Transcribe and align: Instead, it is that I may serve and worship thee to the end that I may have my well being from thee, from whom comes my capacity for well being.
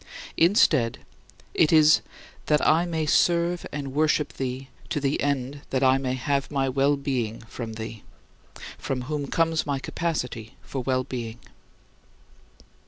Instead, 0.35 0.97
it 1.53 1.71
is 1.71 2.01
that 2.47 2.67
I 2.67 2.87
may 2.87 3.05
serve 3.05 3.67
and 3.71 3.93
worship 3.93 4.33
thee 4.33 4.67
to 4.89 4.99
the 4.99 5.21
end 5.21 5.61
that 5.69 5.83
I 5.83 5.99
may 5.99 6.15
have 6.15 6.49
my 6.49 6.67
well 6.67 6.97
being 6.97 7.41
from 7.41 7.73
thee, 7.73 8.01
from 8.79 9.03
whom 9.03 9.27
comes 9.27 9.67
my 9.67 9.77
capacity 9.77 10.55
for 10.63 10.81
well 10.81 11.03
being. 11.03 11.37